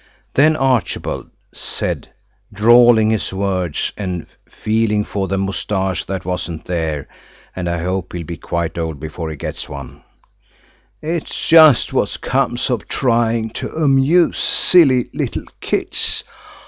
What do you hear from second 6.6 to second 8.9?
there, and I hope he'll be quite